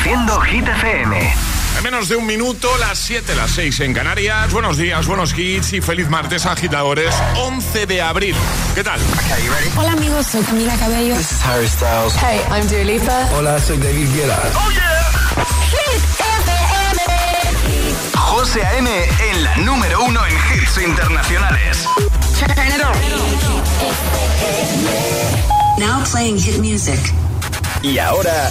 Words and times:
Reproduciendo 0.00 0.40
Hit 0.40 0.66
FM. 0.66 1.34
En 1.76 1.82
menos 1.82 2.08
de 2.08 2.16
un 2.16 2.24
minuto, 2.24 2.70
las 2.78 2.98
7, 2.98 3.34
las 3.36 3.50
6 3.50 3.80
en 3.80 3.92
Canarias. 3.92 4.50
Buenos 4.50 4.78
días, 4.78 5.06
buenos 5.06 5.36
hits 5.36 5.74
y 5.74 5.82
feliz 5.82 6.08
martes, 6.08 6.46
agitadores. 6.46 7.14
11 7.36 7.84
de 7.84 8.00
abril. 8.00 8.34
¿Qué 8.74 8.82
tal? 8.82 8.98
Hola 9.76 9.92
amigos, 9.92 10.26
soy 10.26 10.42
Camila 10.42 10.74
Cabello. 10.78 11.14
This 11.16 11.32
is 11.32 11.44
Harry 11.44 11.68
Styles. 11.68 12.14
Hey, 12.16 12.40
I'm 12.50 12.66
Dua 12.66 12.82
Lipa. 12.82 13.28
Hola, 13.36 13.60
soy 13.60 13.76
David 13.76 14.08
Guetta. 14.14 14.38
¡Oh, 14.54 14.70
yeah! 14.70 15.10
Hit 15.70 16.02
FM. 16.18 18.16
José 18.16 18.64
A.M. 18.64 18.90
en 19.30 19.44
la 19.44 19.56
número 19.58 20.02
uno 20.02 20.20
en 20.24 20.32
hits 20.32 20.78
internacionales. 20.78 21.86
Turn 22.38 22.68
it 22.68 22.82
on. 22.82 22.96
Now 25.78 26.02
playing 26.10 26.38
hit 26.38 26.58
music. 26.58 26.98
Y 27.82 27.98
ahora... 27.98 28.50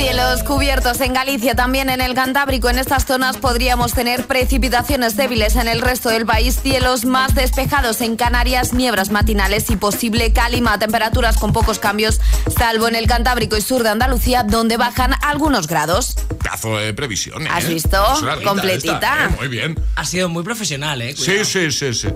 Cielos 0.00 0.42
cubiertos 0.44 0.98
en 1.02 1.12
Galicia, 1.12 1.54
también 1.54 1.90
en 1.90 2.00
el 2.00 2.14
Cantábrico. 2.14 2.70
En 2.70 2.78
estas 2.78 3.04
zonas 3.04 3.36
podríamos 3.36 3.92
tener 3.92 4.26
precipitaciones 4.26 5.14
débiles 5.14 5.56
en 5.56 5.68
el 5.68 5.82
resto 5.82 6.08
del 6.08 6.24
país. 6.24 6.58
Cielos 6.62 7.04
más 7.04 7.34
despejados 7.34 8.00
en 8.00 8.16
Canarias, 8.16 8.72
nieblas 8.72 9.10
matinales 9.10 9.68
y 9.68 9.76
posible 9.76 10.32
calima. 10.32 10.78
Temperaturas 10.78 11.36
con 11.36 11.52
pocos 11.52 11.78
cambios, 11.78 12.18
salvo 12.56 12.88
en 12.88 12.94
el 12.96 13.06
Cantábrico 13.06 13.58
y 13.58 13.60
sur 13.60 13.82
de 13.82 13.90
Andalucía, 13.90 14.42
donde 14.42 14.78
bajan 14.78 15.14
algunos 15.20 15.66
grados. 15.66 16.16
Cazo 16.42 16.78
de 16.78 16.94
previsión. 16.94 17.46
¿Has 17.46 17.68
visto? 17.68 18.02
Una 18.22 18.36
guita 18.36 18.48
Completita. 18.48 18.94
esta, 18.94 19.24
¿eh? 19.26 19.28
Muy 19.38 19.48
bien. 19.48 19.78
Ha 19.96 20.06
sido 20.06 20.30
muy 20.30 20.42
profesional, 20.42 21.02
¿eh? 21.02 21.14
Sí, 21.14 21.44
sí, 21.44 21.70
sí, 21.70 21.92
sí. 21.92 22.08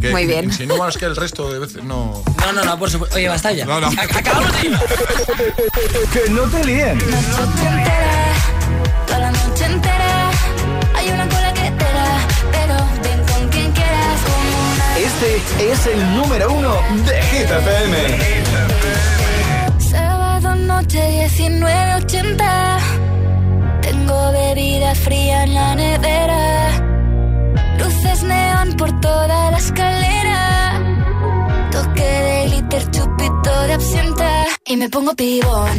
Que 0.00 0.10
Muy 0.10 0.26
bien. 0.26 0.44
Insinúas 0.44 0.96
que 0.96 1.06
el 1.06 1.16
resto 1.16 1.52
de 1.52 1.58
veces 1.58 1.82
no... 1.82 2.22
No, 2.38 2.52
no, 2.52 2.64
no, 2.64 2.78
por 2.78 2.90
supuesto. 2.90 3.16
Oye, 3.16 3.28
basta 3.28 3.50
ya. 3.52 3.64
No, 3.66 3.80
no. 3.80 3.90
Ac- 3.90 4.16
Acabamos 4.18 4.52
de 4.60 4.68
ir. 4.68 4.78
Que 6.12 6.30
no 6.30 6.42
te 6.42 6.64
líen. 6.64 6.98
Este 14.96 15.72
es 15.72 15.86
el 15.86 16.16
número 16.16 16.52
uno 16.52 16.74
de 17.06 17.22
Hit 17.22 17.50
FM. 17.50 17.96
sábado 19.78 20.54
noche 20.54 21.28
1980. 21.38 22.78
Tengo 23.80 24.32
bebida 24.32 24.94
fría 24.94 25.44
en 25.44 25.54
la 25.54 25.74
nevera. 25.74 26.70
Luces 27.78 28.22
neón 28.22 28.76
por 28.76 29.00
toda 29.00 29.50
la 29.50 29.58
escalera. 29.58 30.80
Toque 31.70 32.02
de 32.02 32.46
glitter, 32.46 32.90
chupito 32.90 33.62
de 33.66 33.72
absenta. 33.74 34.44
Y 34.66 34.76
me 34.76 34.88
pongo 34.88 35.14
pibón. 35.14 35.78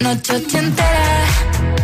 Noche 0.00 0.32
ochentera 0.34 1.83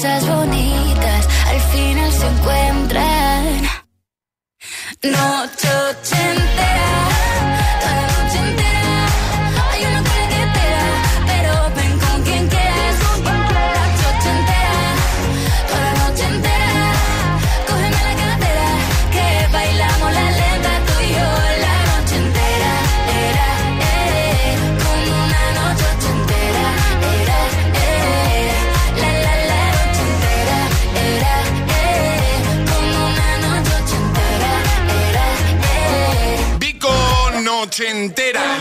Cosas 0.00 0.26
bonitas 0.26 1.28
al 1.46 1.60
final 1.60 2.10
se 2.10 2.26
encuentran. 2.26 3.62
Noche 5.02 5.68
ochentera, 5.90 6.29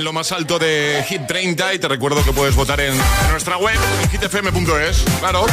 lo 0.10 0.14
más 0.14 0.32
alto 0.32 0.58
de 0.58 1.06
Hit 1.08 1.28
30 1.28 1.76
y 1.76 1.78
te 1.78 1.88
recuerdo 1.88 2.24
que 2.26 2.34
puedes 2.34 2.56
votar 2.56 2.80
en, 2.80 2.98
nuestra 3.30 3.58
web 3.58 3.78
en 4.02 4.10
hitfm.es, 4.10 5.04
claro. 5.20 5.46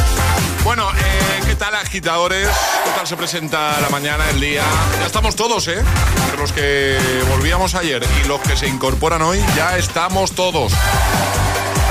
Bueno, 0.63 0.89
eh, 0.89 1.41
¿qué 1.45 1.53
tal 1.53 1.75
agitadores? 1.75 2.47
¿Qué 2.83 2.89
tal 2.95 3.05
se 3.05 3.15
presenta 3.15 3.79
la 3.79 3.89
mañana, 3.89 4.27
el 4.31 4.39
día? 4.39 4.63
Ya 4.99 5.05
estamos 5.05 5.35
todos, 5.35 5.67
¿eh? 5.67 5.83
Entre 6.23 6.37
los 6.39 6.53
que 6.53 6.97
volvíamos 7.29 7.75
ayer 7.75 8.03
y 8.23 8.27
los 8.27 8.41
que 8.41 8.57
se 8.57 8.67
incorporan 8.67 9.21
hoy, 9.21 9.39
ya 9.55 9.77
estamos 9.77 10.31
todos. 10.31 10.73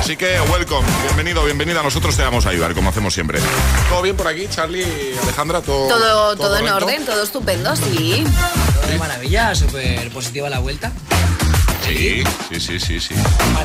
Así 0.00 0.16
que 0.16 0.40
welcome, 0.50 0.88
bienvenido, 1.04 1.44
bienvenida. 1.44 1.84
Nosotros 1.84 2.16
te 2.16 2.24
vamos 2.24 2.46
a 2.46 2.48
ayudar, 2.48 2.74
como 2.74 2.90
hacemos 2.90 3.14
siempre. 3.14 3.38
¿Todo 3.88 4.02
bien 4.02 4.16
por 4.16 4.26
aquí, 4.26 4.48
Charlie, 4.48 5.16
Alejandra? 5.22 5.62
¿Todo, 5.62 5.86
Todo, 5.86 6.36
todo 6.36 6.56
en 6.56 6.68
orden, 6.68 7.06
todo 7.06 7.22
estupendo, 7.22 7.76
sí. 7.76 8.24
De 8.88 8.98
maravilla, 8.98 9.54
súper 9.54 10.10
positiva 10.10 10.50
la 10.50 10.58
vuelta. 10.58 10.90
Sí, 11.86 12.24
sí, 12.50 12.60
sí, 12.60 12.80
sí, 12.80 13.00
sí. 13.00 13.14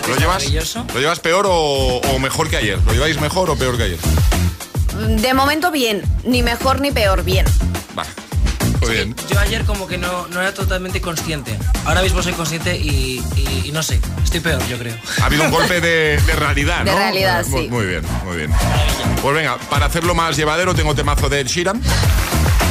¿Lo 0.07 0.15
llevas, 0.15 0.44
maravilloso. 0.44 0.85
¿Lo 0.94 1.00
llevas 1.00 1.19
peor 1.19 1.47
o, 1.50 1.97
o 1.97 2.19
mejor 2.19 2.50
que 2.50 2.57
ayer? 2.57 2.77
¿Lo 2.85 2.94
lleváis 2.94 3.19
mejor 3.19 3.50
o 3.50 3.56
peor 3.56 3.77
que 3.77 3.83
ayer? 3.83 4.00
De 5.21 5.33
momento 5.33 5.71
bien, 5.71 6.03
ni 6.23 6.44
mejor 6.44 6.81
ni 6.81 6.91
peor, 6.91 7.23
bien. 7.23 7.45
Va. 7.97 8.06
Yo 9.30 9.39
ayer 9.39 9.63
como 9.66 9.88
que 9.88 9.98
no, 9.98 10.28
no 10.28 10.42
era 10.42 10.54
totalmente 10.54 11.01
consciente. 11.01 11.57
Ahora 11.86 12.01
mismo 12.01 12.22
soy 12.24 12.33
consciente 12.33 12.75
y, 12.75 13.22
no 13.72 13.83
sé. 13.83 14.00
Estoy 14.24 14.39
peor, 14.39 14.62
yo 14.68 14.78
creo. 14.78 14.95
Ha 15.22 15.25
habido 15.25 15.44
un 15.44 15.51
golpe 15.51 15.80
de, 15.80 16.19
de 16.19 16.36
realidad, 16.36 16.83
¿no? 16.83 16.92
De 16.92 16.98
realidad, 16.98 17.45
muy, 17.45 17.62
sí. 17.62 17.69
Muy 17.69 17.86
bien, 17.86 18.01
muy 18.25 18.38
bien. 18.38 18.51
Pues 19.22 19.36
venga, 19.36 19.57
para 19.69 19.86
hacerlo 19.86 20.16
más 20.16 20.36
llevadero 20.36 20.74
tengo 20.74 20.95
temazo 20.95 21.30
de 21.30 21.44
Sheeran. 21.44 21.81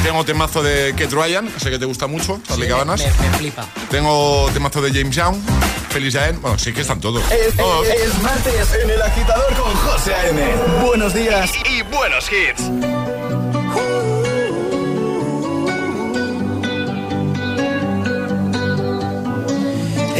Tengo 0.03 0.25
temazo 0.25 0.63
de 0.63 0.93
Kate 0.97 1.15
Ryan, 1.15 1.47
sé 1.59 1.69
que 1.69 1.77
te 1.77 1.85
gusta 1.85 2.07
mucho, 2.07 2.41
Charlie 2.47 2.65
sí, 2.65 2.71
Cabanas. 2.71 3.01
Me, 3.01 3.37
flipa. 3.37 3.67
Tengo 3.91 4.49
temazo 4.51 4.81
de 4.81 4.91
James 4.91 5.15
Young, 5.15 5.35
Feliz 5.89 6.15
Jaén. 6.15 6.41
Bueno, 6.41 6.57
sí 6.57 6.73
que 6.73 6.81
están 6.81 6.99
todos. 6.99 7.23
Es, 7.31 7.53
oh, 7.59 7.83
martes 8.23 8.73
en 8.83 8.89
El 8.89 9.01
Agitador 9.01 9.53
con 9.53 9.73
José 9.75 10.15
A.M. 10.15 10.41
Buenos 10.83 11.13
días 11.13 11.51
y 11.69 11.83
buenos 11.83 12.27
hits. 12.31 13.20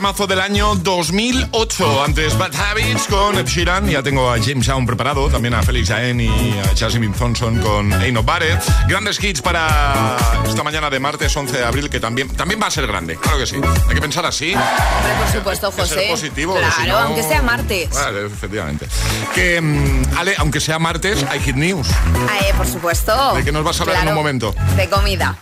Temazo 0.00 0.26
del 0.26 0.40
año 0.40 0.76
2008. 0.76 2.02
Antes 2.04 2.38
Bad 2.38 2.54
Habits 2.56 3.06
con 3.06 3.36
Ed 3.36 3.44
Sheeran. 3.46 3.86
Ya 3.86 4.02
tengo 4.02 4.30
a 4.32 4.38
James 4.42 4.64
Young 4.64 4.86
preparado, 4.86 5.28
también 5.28 5.52
a 5.52 5.62
Felix 5.62 5.90
Aen 5.90 6.18
y 6.22 6.28
a 6.58 6.74
Jasmine 6.74 7.14
Thompson 7.14 7.58
con 7.60 7.92
Ain't 7.92 8.14
Nobody. 8.14 8.46
Grandes 8.88 9.22
hits 9.22 9.42
para 9.42 10.16
esta 10.48 10.62
mañana 10.62 10.88
de 10.88 10.98
martes 11.00 11.36
11 11.36 11.54
de 11.58 11.64
abril, 11.66 11.90
que 11.90 12.00
también, 12.00 12.30
también 12.30 12.58
va 12.62 12.68
a 12.68 12.70
ser 12.70 12.86
grande. 12.86 13.16
Claro 13.16 13.36
que 13.40 13.46
sí. 13.46 13.56
Hay 13.88 13.94
que 13.94 14.00
pensar 14.00 14.24
así. 14.24 14.54
Hombre, 14.54 15.12
por 15.22 15.32
supuesto, 15.34 15.66
Hay 15.66 15.72
que 15.74 15.86
ser 15.86 15.98
José. 15.98 16.08
positivo. 16.10 16.54
Claro, 16.54 16.74
si 16.80 16.88
no- 16.88 16.96
aunque 16.98 17.22
sea 17.22 17.42
martes. 17.42 17.90
Vale, 17.90 18.24
efectivamente. 18.24 18.86
Que, 19.34 19.60
mm, 19.60 20.16
Ale, 20.16 20.34
aunque 20.38 20.60
sea 20.60 20.78
martes, 20.78 21.26
hay 21.28 21.40
hit 21.40 21.56
news. 21.56 21.88
Ah, 22.26 22.38
eh, 22.40 22.54
por 22.56 22.66
supuesto. 22.66 23.34
¿De 23.34 23.44
qué 23.44 23.52
nos 23.52 23.64
vas 23.64 23.78
a 23.80 23.82
hablar 23.82 24.02
en 24.04 24.08
un 24.08 24.14
momento? 24.14 24.54
De 24.78 24.88
comida. 24.88 25.36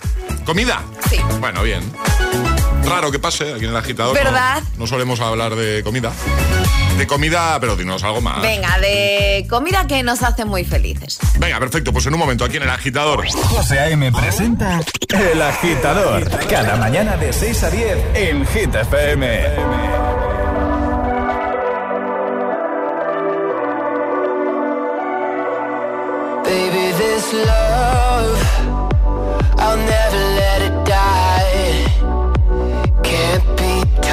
¿Comida? 0.45 0.83
Sí. 1.09 1.19
Bueno, 1.39 1.63
bien. 1.63 1.81
Raro 2.89 3.11
que 3.11 3.19
pase 3.19 3.53
aquí 3.53 3.65
en 3.65 3.71
el 3.71 3.77
agitador. 3.77 4.17
¿no? 4.17 4.25
¿Verdad? 4.25 4.63
No, 4.79 4.87
solemos 4.87 5.21
hablar 5.21 5.55
de 5.55 5.83
comida. 5.83 6.13
De 6.97 7.07
comida, 7.07 7.59
pero 7.61 7.77
dinos 7.77 8.03
algo 8.03 8.21
más. 8.21 8.41
Venga, 8.43 8.79
de 8.79 9.47
comida 9.49 9.87
que 9.87 10.03
nos 10.03 10.23
hace 10.23 10.45
muy 10.45 10.65
felices. 10.65 11.19
Venga, 11.39 11.59
perfecto. 11.61 11.93
Pues 11.93 12.07
en 12.07 12.15
un 12.15 12.19
momento 12.21 12.45
aquí 12.45 12.57
en 12.57 12.65
el 12.65 12.71
agitador. 12.71 13.29
José 13.31 13.79
A.M. 13.79 14.11
presenta 14.13 14.81
El 15.09 15.41
Agitador. 15.41 16.29
Cada 16.49 16.77
mañana 16.77 17.17
de 17.17 17.33
6 17.33 17.63
a 17.63 17.71
10 17.71 17.99
en 18.15 18.47
Hit 18.47 18.75
FM. 18.75 20.49
Baby, 26.45 26.93
this 26.97 27.33
love, 27.35 28.39
I'll 29.59 29.77
never 29.77 29.98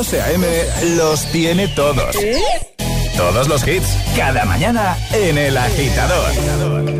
José 0.00 0.22
A.M. 0.22 0.46
los 0.96 1.26
tiene 1.26 1.68
todos. 1.68 2.16
Todos 3.18 3.48
los 3.48 3.68
hits, 3.68 3.86
cada 4.16 4.46
mañana 4.46 4.96
en 5.12 5.36
El 5.36 5.58
Agitador. 5.58 6.99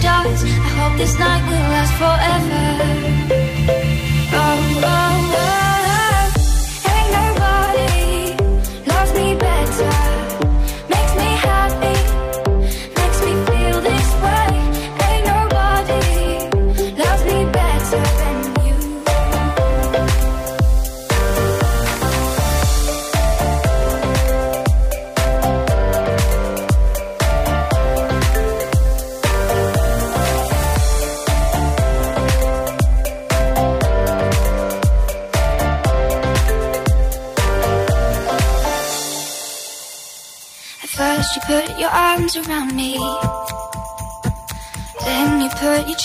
Stars. 0.00 0.42
I 0.42 0.70
hope 0.80 0.98
this 0.98 1.18
night 1.18 1.42
will 1.48 1.66
last 1.74 1.92
forever. 2.00 3.39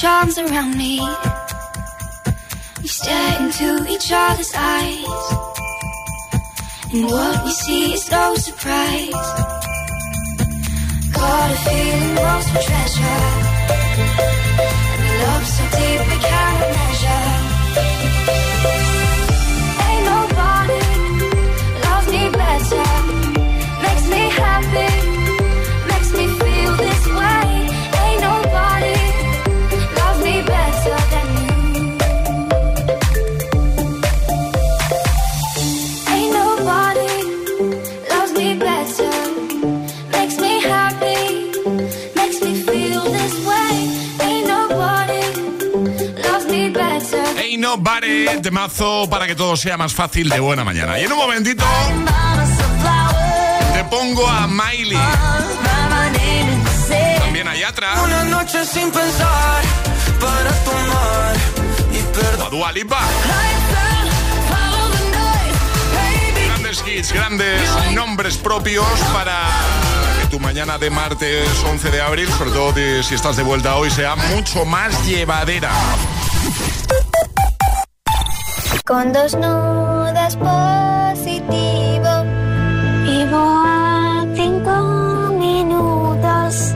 Charms 0.06 0.38
around 0.38 0.78
me. 0.78 1.00
We 2.80 2.88
stare 2.88 3.42
into 3.42 3.70
each 3.94 4.12
other's 4.14 4.54
eyes. 4.56 5.24
And 6.94 7.06
what 7.06 7.44
we 7.44 7.52
see 7.64 7.94
is 7.96 8.12
no 8.12 8.36
surprise. 8.36 9.28
Got 11.18 11.48
a 11.56 11.60
feeling 11.66 12.16
lost 12.24 12.48
for 12.52 12.62
treasure. 12.70 13.24
And 15.06 15.16
love 15.24 15.46
so 15.56 15.64
deep 15.78 16.02
we 16.10 16.18
cannot 16.28 16.70
measure. 16.78 17.26
Ain't 19.88 20.04
nobody 20.14 20.84
loves 21.86 22.08
me 22.14 22.24
better. 22.42 22.90
Makes 23.84 24.06
me 24.14 24.22
happy. 24.40 24.95
Nobody, 47.76 48.26
temazo 48.42 49.06
para 49.10 49.28
que 49.28 49.36
todo 49.36 49.58
sea 49.58 49.76
más 49.76 49.94
fácil 49.94 50.30
de 50.30 50.40
buena 50.40 50.64
mañana. 50.64 50.98
Y 50.98 51.04
en 51.04 51.12
un 51.12 51.18
momentito 51.18 51.66
te 53.74 53.84
pongo 53.84 54.26
a 54.26 54.48
Miley. 54.48 54.98
También 57.20 57.50
a 57.50 57.56
Yatra. 57.58 58.02
Una 58.02 58.24
noche 58.24 58.64
sin 58.64 58.90
pensar 58.92 59.62
para 60.22 60.52
tomar 60.64 61.36
y 61.92 61.98
O 61.98 62.08
a 62.08 62.14
perder. 62.14 62.50
Dua 62.50 62.72
Lipa. 62.72 63.02
Grandes 66.48 66.84
hits, 66.88 67.12
grandes 67.12 67.70
nombres 67.94 68.38
propios 68.38 68.88
para 69.12 69.50
que 70.22 70.28
tu 70.28 70.40
mañana 70.40 70.78
de 70.78 70.90
martes 70.92 71.50
11 71.66 71.92
de 71.92 72.02
abril, 72.02 72.30
sobre 72.38 72.52
todo 72.52 73.04
si 73.04 73.16
estás 73.16 73.36
de 73.36 73.44
vuelta 73.44 73.76
hoy, 73.76 73.92
sea 73.92 74.16
mucho 74.16 74.64
más 74.64 75.06
llevadera. 75.06 75.72
Con 78.86 79.12
dos 79.12 79.34
nudas 79.34 80.38
positivo. 80.38 82.12
Vivo 83.02 83.64
a 83.66 84.24
cinco 84.36 85.34
minutos. 85.40 86.76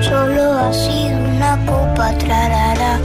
Solo 0.00 0.72
sido 0.72 1.18
una 1.18 1.58
copa 1.66 2.16
trarara. 2.18 3.00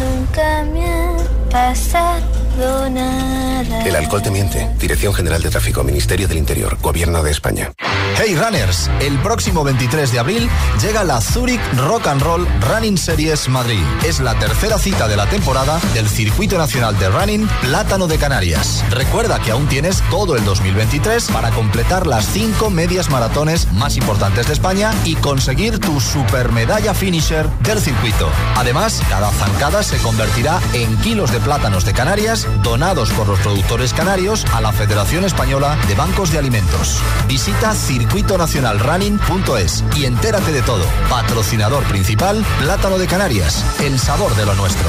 Nunca 0.00 0.64
me 0.72 0.86
ha 0.86 1.16
pasado 1.50 2.88
nada. 2.88 3.55
El 3.84 3.96
alcohol 3.96 4.22
te 4.22 4.30
miente. 4.30 4.68
Dirección 4.78 5.12
General 5.12 5.42
de 5.42 5.50
Tráfico, 5.50 5.82
Ministerio 5.82 6.28
del 6.28 6.38
Interior, 6.38 6.78
Gobierno 6.80 7.22
de 7.22 7.30
España. 7.30 7.72
Hey 8.18 8.36
Runners, 8.36 8.88
el 9.00 9.18
próximo 9.18 9.64
23 9.64 10.12
de 10.12 10.18
abril 10.18 10.48
llega 10.80 11.04
la 11.04 11.20
Zurich 11.20 11.60
Rock 11.76 12.06
and 12.06 12.22
Roll 12.22 12.46
Running 12.60 12.96
Series 12.96 13.48
Madrid. 13.48 13.82
Es 14.04 14.20
la 14.20 14.38
tercera 14.38 14.78
cita 14.78 15.08
de 15.08 15.16
la 15.16 15.26
temporada 15.26 15.80
del 15.94 16.08
Circuito 16.08 16.56
Nacional 16.56 16.98
de 16.98 17.08
Running 17.08 17.48
Plátano 17.62 18.06
de 18.06 18.18
Canarias. 18.18 18.84
Recuerda 18.90 19.40
que 19.40 19.50
aún 19.50 19.66
tienes 19.66 20.02
todo 20.10 20.36
el 20.36 20.44
2023 20.44 21.30
para 21.30 21.50
completar 21.50 22.06
las 22.06 22.26
cinco 22.26 22.70
medias 22.70 23.10
maratones 23.10 23.70
más 23.72 23.96
importantes 23.96 24.46
de 24.46 24.52
España 24.52 24.92
y 25.04 25.16
conseguir 25.16 25.78
tu 25.78 26.00
super 26.00 26.52
medalla 26.52 26.94
finisher 26.94 27.48
del 27.60 27.80
circuito. 27.80 28.30
Además, 28.54 29.02
cada 29.08 29.30
zancada 29.32 29.82
se 29.82 29.98
convertirá 29.98 30.60
en 30.72 30.96
kilos 30.98 31.32
de 31.32 31.40
plátanos 31.40 31.84
de 31.84 31.92
Canarias 31.92 32.46
donados 32.62 33.10
por 33.10 33.26
los 33.26 33.38
productores 33.40 33.55
canarios 33.94 34.44
a 34.52 34.60
la 34.60 34.72
Federación 34.72 35.24
Española 35.24 35.78
de 35.88 35.94
Bancos 35.94 36.30
de 36.30 36.38
Alimentos. 36.38 37.00
Visita 37.26 37.74
circuitonacionalrunning.es 37.74 39.84
y 39.96 40.04
entérate 40.04 40.52
de 40.52 40.62
todo. 40.62 40.84
Patrocinador 41.08 41.84
principal, 41.84 42.44
Plátano 42.60 42.98
de 42.98 43.06
Canarias, 43.06 43.64
el 43.80 43.98
sabor 43.98 44.34
de 44.36 44.46
lo 44.46 44.54
nuestro. 44.54 44.88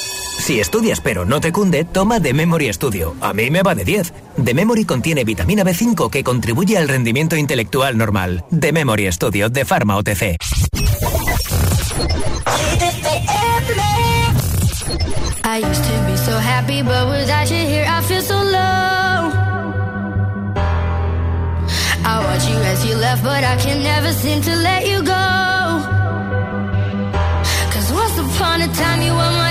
Si 0.41 0.59
estudias 0.59 0.99
pero 1.01 1.23
no 1.23 1.39
te 1.39 1.51
cunde, 1.51 1.85
toma 1.85 2.19
The 2.19 2.33
Memory 2.33 2.73
Studio. 2.73 3.15
A 3.21 3.31
mí 3.31 3.51
me 3.51 3.61
va 3.61 3.75
de 3.75 3.85
10. 3.85 4.11
The 4.43 4.55
Memory 4.55 4.85
contiene 4.85 5.23
vitamina 5.23 5.63
B5 5.63 6.09
que 6.09 6.23
contribuye 6.23 6.79
al 6.79 6.87
rendimiento 6.87 7.35
intelectual 7.35 7.95
normal. 7.95 8.43
The 8.49 8.71
Memory 8.71 9.11
Studio 9.11 9.49
de 9.49 9.65
Pharma 9.65 9.97
OTC. 9.97 10.37
I 15.43 15.57
used 15.59 15.83
to 15.83 15.93
be 16.07 16.17
so 16.17 16.35
happy, 16.39 16.81
but 16.81 17.07
without 17.07 17.47
you 17.51 17.57
here, 17.57 17.85
I 17.87 18.01
feel 18.01 18.21
so 18.23 18.41
low. 18.41 19.31
I 22.03 22.19
watch 22.25 22.49
you 22.49 22.57
as 22.57 22.83
you 22.83 22.95
left, 22.95 23.23
but 23.23 23.43
I 23.43 23.57
can 23.57 23.83
never 23.83 24.11
seem 24.11 24.41
to 24.41 24.55
let 24.55 24.87
you 24.87 25.03
go. 25.03 25.13
Cause 27.71 27.93
once 27.93 28.17
upon 28.17 28.61
a 28.63 28.67
time, 28.73 29.03
you 29.03 29.11
were 29.11 29.31
my. 29.37 29.50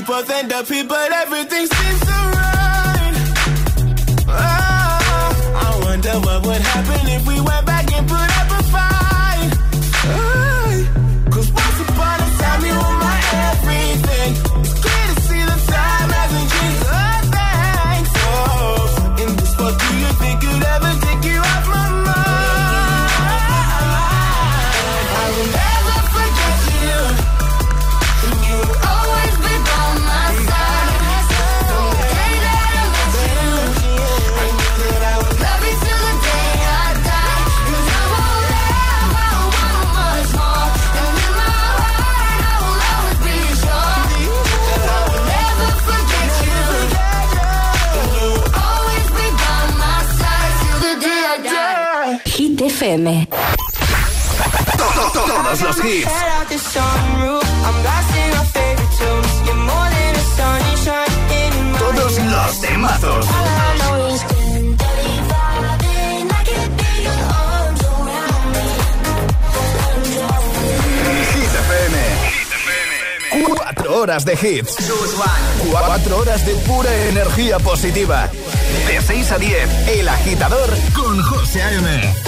Funny 0.00 0.06
how 0.06 0.20
we 0.20 0.22
both 0.22 0.30
end 0.30 0.52
up 0.52 0.68
here, 0.68 0.84
but 0.84 1.12
everything 1.12 1.66
sunshine 60.36 61.12
in 61.30 61.72
my 61.72 61.78
Todos 61.78 62.18
los 62.18 62.60
temazos. 62.60 63.26
Cuatro 73.46 73.96
horas 73.96 74.24
de 74.24 74.32
hits. 74.32 74.76
Cuatro 75.70 76.18
horas 76.18 76.46
de 76.46 76.54
pura 76.54 76.94
energía 77.08 77.58
positiva. 77.58 78.30
De 78.86 79.00
6 79.00 79.32
a 79.32 79.38
10, 79.38 79.88
El 79.88 80.08
Agitador 80.08 80.70
con 80.94 81.22
José 81.22 81.62
A.M. 81.62 82.27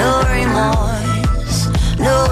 No 0.00 0.22
remorse, 0.30 1.66
no. 1.98 2.26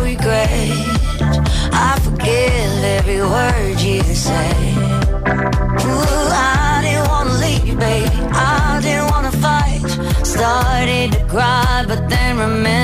I 1.72 1.98
forgive 2.04 2.84
every 2.98 3.20
word 3.20 3.80
you 3.80 4.00
said. 4.14 4.56
Ooh, 5.84 6.28
I 6.30 6.80
didn't 6.84 7.08
wanna 7.08 7.34
leave. 7.44 7.76
I 8.32 8.78
didn't 8.82 9.10
wanna 9.10 9.32
fight. 9.32 9.82
Started 10.24 11.12
to 11.12 11.24
cry, 11.26 11.84
but 11.88 12.08
then 12.08 12.38
remember. 12.38 12.83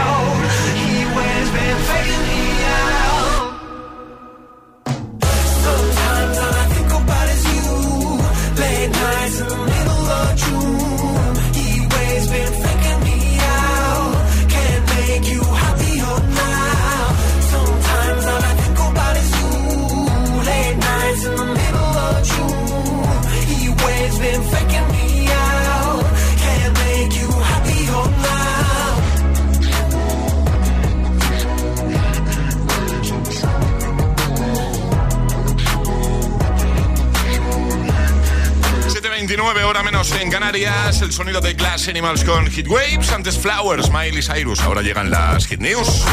9 39.53 39.65
hora 39.65 39.83
menos 39.83 40.09
en 40.13 40.31
Canarias. 40.31 41.01
El 41.01 41.11
sonido 41.11 41.41
de 41.41 41.53
Glass 41.53 41.89
Animals 41.89 42.23
con 42.23 42.49
Hit 42.49 42.69
Waves. 42.69 43.11
Antes 43.11 43.37
Flowers, 43.37 43.89
Miley 43.91 44.21
Cyrus. 44.21 44.61
Ahora 44.61 44.81
llegan 44.81 45.11
las 45.11 45.45
Hit 45.45 45.59
News. 45.59 46.05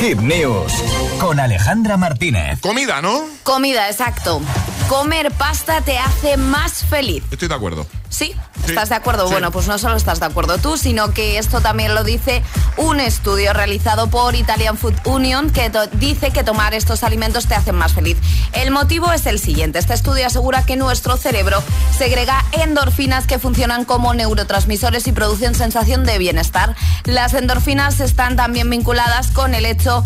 Hit 0.00 0.18
News 0.18 0.72
con 1.18 1.40
Alejandra 1.40 1.96
Martínez. 1.96 2.60
Comida, 2.60 3.02
¿no? 3.02 3.24
Comida, 3.42 3.90
exacto. 3.90 4.40
Comer 4.86 5.32
pasta 5.32 5.80
te 5.80 5.98
hace 5.98 6.36
más 6.36 6.84
feliz. 6.84 7.24
Estoy 7.32 7.48
de 7.48 7.54
acuerdo. 7.56 7.84
¿Sí? 8.16 8.32
Sí, 8.64 8.70
¿Estás 8.70 8.88
de 8.88 8.94
acuerdo? 8.94 9.26
sí. 9.26 9.32
Bueno, 9.32 9.50
pues 9.50 9.66
no 9.68 9.76
solo 9.76 9.94
estás 9.94 10.20
de 10.20 10.24
acuerdo 10.24 10.56
tú, 10.56 10.78
sino 10.78 11.12
que 11.12 11.36
esto 11.36 11.60
también 11.60 11.94
lo 11.94 12.02
dice 12.02 12.42
un 12.78 12.98
estudio 12.98 13.52
realizado 13.52 14.08
por 14.08 14.34
Italian 14.34 14.78
Food 14.78 14.94
Union 15.04 15.50
que 15.50 15.70
dice 15.92 16.30
que 16.30 16.42
tomar 16.42 16.72
estos 16.72 17.02
alimentos 17.02 17.46
te 17.46 17.54
hacen 17.54 17.74
más 17.74 17.92
feliz. 17.92 18.16
El 18.54 18.70
motivo 18.70 19.12
es 19.12 19.26
el 19.26 19.38
siguiente. 19.38 19.78
Este 19.78 19.92
estudio 19.92 20.26
asegura 20.26 20.64
que 20.64 20.76
nuestro 20.76 21.18
cerebro 21.18 21.62
segrega 21.98 22.42
endorfinas 22.52 23.26
que 23.26 23.38
funcionan 23.38 23.84
como 23.84 24.14
neurotransmisores 24.14 25.06
y 25.08 25.12
producen 25.12 25.54
sensación 25.54 26.04
de 26.04 26.16
bienestar. 26.16 26.74
Las 27.04 27.34
endorfinas 27.34 28.00
están 28.00 28.34
también 28.34 28.70
vinculadas 28.70 29.30
con 29.30 29.54
el 29.54 29.66
hecho 29.66 30.02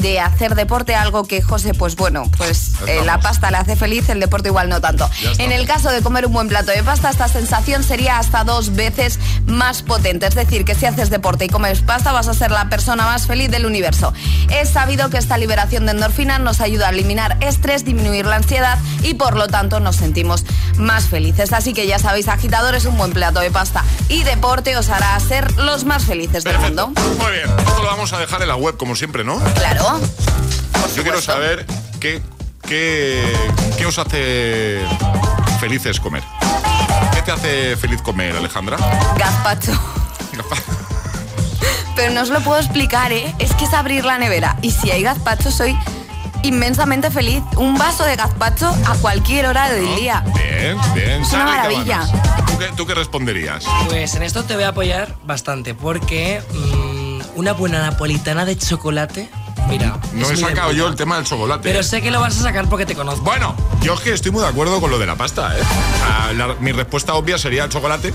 de 0.00 0.20
hacer 0.20 0.54
deporte, 0.54 0.94
algo 0.94 1.24
que 1.24 1.42
José, 1.42 1.74
pues 1.74 1.96
bueno, 1.96 2.24
pues 2.36 2.72
eh, 2.86 3.02
la 3.04 3.20
pasta 3.20 3.50
le 3.50 3.58
hace 3.58 3.76
feliz, 3.76 4.08
el 4.08 4.20
deporte 4.20 4.48
igual 4.48 4.68
no 4.68 4.80
tanto. 4.80 5.08
En 5.38 5.52
el 5.52 5.66
caso 5.66 5.90
de 5.90 6.02
comer 6.02 6.26
un 6.26 6.32
buen 6.32 6.48
plato 6.48 6.70
de 6.70 6.82
pasta, 6.82 7.10
esta 7.10 7.28
sensación 7.28 7.82
sería 7.82 8.18
hasta 8.18 8.44
dos 8.44 8.74
veces 8.74 9.18
más 9.46 9.82
potente. 9.82 10.26
Es 10.26 10.34
decir, 10.34 10.64
que 10.64 10.74
si 10.74 10.86
haces 10.86 11.10
deporte 11.10 11.44
y 11.44 11.48
comes 11.48 11.82
pasta, 11.82 12.12
vas 12.12 12.28
a 12.28 12.34
ser 12.34 12.50
la 12.50 12.68
persona 12.68 13.04
más 13.04 13.26
feliz 13.26 13.50
del 13.50 13.66
universo. 13.66 14.12
Es 14.50 14.70
sabido 14.70 15.10
que 15.10 15.18
esta 15.18 15.38
liberación 15.38 15.86
de 15.86 15.92
endorfinas 15.92 16.40
nos 16.40 16.60
ayuda 16.60 16.88
a 16.88 16.90
eliminar 16.90 17.36
estrés, 17.40 17.84
disminuir 17.84 18.26
la 18.26 18.36
ansiedad 18.36 18.78
y 19.02 19.14
por 19.14 19.36
lo 19.36 19.48
tanto 19.48 19.80
nos 19.80 19.96
sentimos 19.96 20.44
más 20.76 21.04
felices. 21.04 21.52
Así 21.52 21.72
que 21.72 21.86
ya 21.86 21.98
sabéis, 21.98 22.28
agitadores, 22.28 22.84
un 22.84 22.96
buen 22.96 23.12
plato 23.12 23.40
de 23.40 23.50
pasta 23.50 23.84
y 24.08 24.22
deporte 24.22 24.76
os 24.76 24.88
hará 24.88 25.18
ser 25.20 25.56
los 25.56 25.84
más 25.84 26.04
felices 26.04 26.44
del 26.44 26.54
Perfecto. 26.56 26.88
mundo. 26.88 27.00
Muy 27.22 27.32
bien. 27.32 27.48
Esto 27.58 27.82
lo 27.82 27.88
vamos 27.88 28.12
a 28.12 28.18
dejar 28.18 28.42
en 28.42 28.48
la 28.48 28.56
web, 28.56 28.76
como 28.76 28.96
siempre, 28.96 29.24
¿no? 29.24 29.38
Claro. 29.54 29.89
Yo 30.94 31.02
quiero 31.02 31.20
saber 31.20 31.66
qué, 32.00 32.20
qué, 32.62 33.22
qué 33.78 33.86
os 33.86 33.98
hace 33.98 34.80
felices 35.60 35.98
comer. 36.00 36.22
¿Qué 37.14 37.22
te 37.22 37.32
hace 37.32 37.76
feliz 37.76 38.02
comer, 38.02 38.36
Alejandra? 38.36 38.76
Gazpacho. 39.18 39.72
Pero 41.96 42.12
no 42.14 42.22
os 42.22 42.28
lo 42.30 42.40
puedo 42.40 42.58
explicar, 42.58 43.12
¿eh? 43.12 43.34
Es 43.38 43.52
que 43.54 43.64
es 43.64 43.74
abrir 43.74 44.04
la 44.04 44.16
nevera. 44.18 44.56
Y 44.62 44.70
si 44.70 44.90
hay 44.90 45.02
gazpacho, 45.02 45.50
soy 45.50 45.76
inmensamente 46.42 47.10
feliz. 47.10 47.42
Un 47.56 47.76
vaso 47.76 48.04
de 48.04 48.16
gazpacho 48.16 48.74
a 48.86 48.94
cualquier 48.96 49.46
hora 49.46 49.68
del 49.70 49.96
día. 49.96 50.24
Bien, 50.34 50.78
bien. 50.94 51.22
Es 51.22 51.28
una 51.32 51.44
Sara, 51.44 51.44
¿qué 51.44 51.56
maravilla. 51.76 51.98
ganas? 51.98 52.46
¿Tú 52.46 52.58
qué, 52.58 52.66
tú 52.76 52.86
qué 52.86 52.94
responderías? 52.94 53.64
Pues 53.88 54.14
en 54.14 54.22
esto 54.22 54.44
te 54.44 54.54
voy 54.54 54.64
a 54.64 54.68
apoyar 54.68 55.14
bastante, 55.24 55.74
porque 55.74 56.40
mm, 56.54 57.38
una 57.38 57.52
buena 57.52 57.80
napolitana 57.82 58.44
de 58.46 58.56
chocolate, 58.56 59.28
mira. 59.68 59.98
No 60.12 60.28
he 60.30 60.36
sacado 60.36 60.72
yo 60.72 60.88
el 60.88 60.96
tema 60.96 61.16
del 61.16 61.24
chocolate. 61.24 61.62
Pero 61.62 61.82
sé 61.82 62.02
que 62.02 62.10
lo 62.10 62.20
vas 62.20 62.38
a 62.38 62.42
sacar 62.42 62.68
porque 62.68 62.86
te 62.86 62.94
conozco. 62.94 63.22
Bueno, 63.22 63.54
yo 63.82 63.94
es 63.94 64.00
que 64.00 64.12
estoy 64.12 64.30
muy 64.32 64.42
de 64.42 64.48
acuerdo 64.48 64.80
con 64.80 64.90
lo 64.90 64.98
de 64.98 65.06
la 65.06 65.16
pasta, 65.16 65.56
¿eh? 65.58 65.62
La- 66.36 66.54
mi 66.60 66.72
respuesta 66.72 67.14
obvia 67.14 67.38
sería 67.38 67.64
el 67.64 67.70
chocolate. 67.70 68.12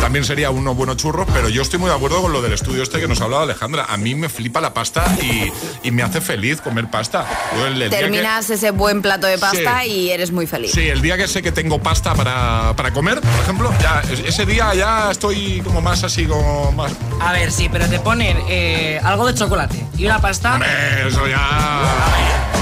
También 0.00 0.24
sería 0.24 0.50
unos 0.50 0.76
buenos 0.76 0.96
churros, 0.96 1.26
pero 1.32 1.48
yo 1.48 1.62
estoy 1.62 1.78
muy 1.78 1.88
de 1.88 1.94
acuerdo 1.96 2.20
con 2.22 2.32
lo 2.32 2.42
del 2.42 2.52
estudio 2.52 2.82
este 2.82 3.00
que 3.00 3.06
nos 3.08 3.20
ha 3.20 3.24
hablado 3.24 3.42
Alejandra. 3.44 3.86
A 3.88 3.96
mí 3.96 4.14
me 4.14 4.28
flipa 4.28 4.60
la 4.60 4.74
pasta 4.74 5.04
y, 5.22 5.52
y 5.82 5.90
me 5.92 6.02
hace 6.02 6.20
feliz 6.20 6.60
comer 6.60 6.90
pasta. 6.90 7.24
Yo 7.56 7.66
el- 7.66 7.74
el 7.82 7.90
día 7.90 7.98
que- 7.98 8.04
Terminas 8.04 8.50
ese 8.50 8.70
buen 8.72 9.00
plato 9.02 9.26
de 9.26 9.38
pasta 9.38 9.82
Sí. 9.82 9.90
y 9.90 10.10
eres 10.10 10.32
muy 10.32 10.46
feliz. 10.46 10.72
Sí, 10.72 10.88
el 10.88 11.02
día 11.02 11.16
que 11.16 11.28
sé 11.28 11.42
que 11.42 11.52
tengo 11.52 11.78
pasta 11.80 12.14
para, 12.14 12.74
para 12.76 12.92
comer, 12.92 13.20
por 13.20 13.40
ejemplo, 13.42 13.72
ya 13.80 14.02
ese 14.26 14.44
día 14.46 14.74
ya 14.74 15.10
estoy 15.10 15.60
como 15.62 15.80
más 15.80 16.02
así, 16.04 16.26
como 16.26 16.72
más... 16.72 16.92
A 17.20 17.32
ver, 17.32 17.52
sí, 17.52 17.68
pero 17.70 17.86
te 17.88 18.00
ponen 18.00 18.36
eh, 18.48 19.00
algo 19.04 19.26
de 19.26 19.34
chocolate 19.34 19.86
y 19.96 20.06
una 20.06 20.20
pasta. 20.20 20.54
Hombre, 20.54 20.68
eso 21.08 21.26
ya... 21.26 21.82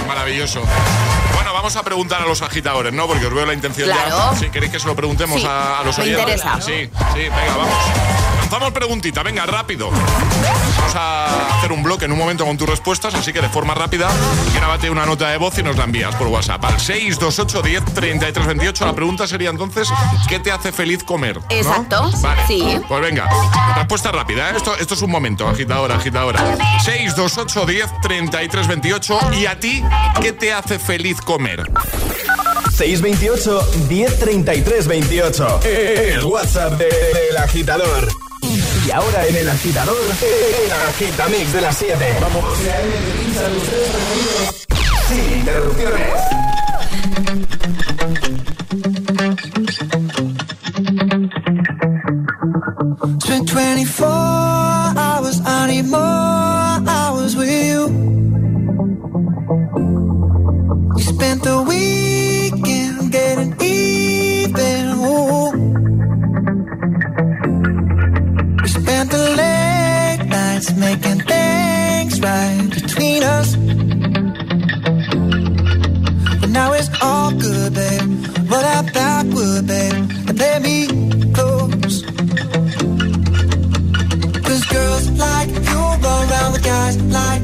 Maravilloso. 0.07 0.61
Bueno, 1.35 1.53
vamos 1.53 1.75
a 1.77 1.83
preguntar 1.83 2.23
a 2.23 2.27
los 2.27 2.43
agitadores, 2.43 2.93
¿no? 2.93 3.07
Porque 3.07 3.27
os 3.27 3.33
veo 3.35 3.47
la 3.47 3.55
intención 3.55 3.89
Claro. 3.89 4.33
ya. 4.33 4.37
Si 4.39 4.51
queréis 4.51 4.73
que 4.73 4.81
se 4.81 4.87
lo 4.87 4.95
preguntemos 4.97 5.41
Sí, 5.41 5.47
a, 5.49 5.79
a 5.81 5.85
los 5.85 5.97
me 5.99 6.05
oyentes. 6.05 6.23
interesa. 6.41 6.61
Sí, 6.61 6.89
sí, 7.15 7.21
venga, 7.21 7.57
vamos. 7.57 7.75
Lanzamos 8.51 8.73
preguntita, 8.73 9.23
venga, 9.23 9.47
rápido. 9.47 9.91
Vamos 9.93 10.95
a 10.97 11.57
hacer 11.59 11.71
un 11.71 11.85
bloque 11.85 12.07
en 12.07 12.11
un 12.13 12.19
momento 12.19 12.45
con 12.45 12.57
tus 12.59 12.69
respuestas, 12.69 13.15
así 13.15 13.33
que 13.33 13.41
de 13.41 13.49
forma 13.49 13.75
rápida, 13.75 14.11
grábate 14.57 14.91
una 14.91 15.07
nota 15.07 15.29
de 15.29 15.37
voz 15.37 15.57
y 15.59 15.63
nos 15.63 15.77
la 15.77 15.85
envías 15.85 16.17
por 16.17 16.27
WhatsApp 16.27 16.65
al 16.65 16.81
628 16.81 17.63
10 17.63 17.85
33 17.95 18.47
28. 18.49 18.87
La 18.87 18.93
pregunta 18.93 19.29
sería 19.29 19.51
entonces, 19.51 19.89
¿qué 20.29 20.41
te 20.41 20.51
hace 20.51 20.73
feliz 20.73 21.05
comer? 21.05 21.37
¿no? 21.37 21.45
Exacto, 21.49 22.11
Vale. 22.23 22.43
sí. 22.49 22.77
Pues 22.89 23.01
venga, 23.01 23.29
respuesta 23.77 24.11
rápida, 24.11 24.51
¿eh? 24.51 24.55
esto, 24.57 24.75
esto 24.77 24.95
es 24.95 25.03
un 25.03 25.13
momento, 25.13 25.47
agitadora, 25.47 25.95
agitadora. 25.95 26.41
628 26.85 27.67
10 27.67 27.87
33 28.03 28.67
28. 28.67 29.19
¿Y 29.41 29.47
a 29.47 29.61
ti 29.61 29.85
qué 30.21 30.33
te 30.33 30.53
hace 30.53 30.81
feliz 30.81 31.21
comer? 31.21 31.71
628 32.77 33.71
1033 33.89 34.89
28. 34.89 35.61
El 35.63 36.25
WhatsApp 36.25 36.73
de- 36.73 36.87
del 36.87 37.37
agitador. 37.37 38.09
Y 38.91 38.93
ahora 38.93 39.25
en 39.25 39.37
el 39.37 39.49
agitador, 39.49 39.97
el 40.21 40.73
agitamix 40.73 41.53
de 41.53 41.61
las 41.61 41.77
7. 41.77 42.19
Vamos. 42.21 42.59
Sin 45.09 45.39
interrupciones. 45.39 46.09
Spent 53.21 53.53
24 53.53 54.80
Roll 78.81 78.87
that 78.87 78.95
backward, 78.95 79.67
babe, 79.67 79.93
and 80.29 80.37
play 80.39 80.59
me 80.59 80.87
close. 81.35 82.03
Cause 84.43 84.65
girls 84.67 85.11
like 85.19 85.49
you 85.49 85.81
run 86.03 86.31
around 86.31 86.53
with 86.53 86.65
guys 86.65 86.97
like 87.03 87.40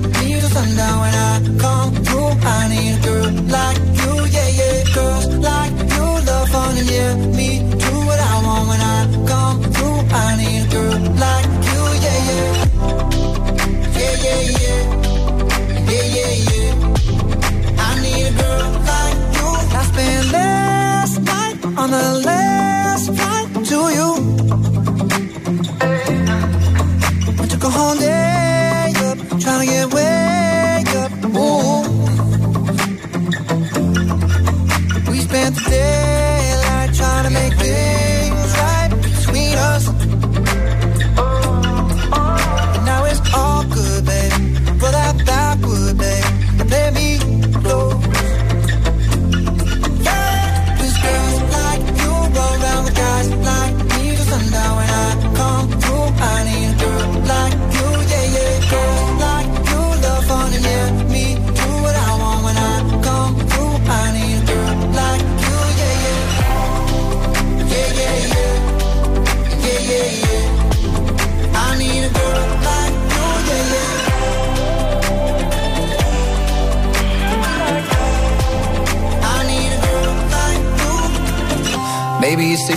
girl 21.97 22.26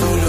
tendrás 0.00 0.23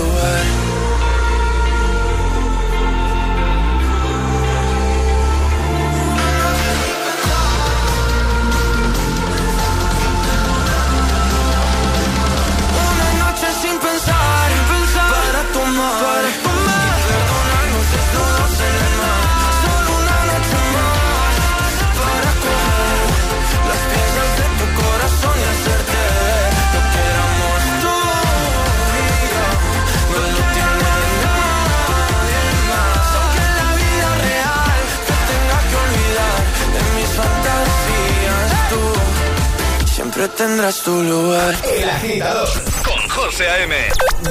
tu 40.85 41.03
lugar. 41.03 41.55
El 41.77 41.89
agitador 41.89 42.47
con 42.85 43.09
José 43.09 43.49
A.M. 43.49 43.75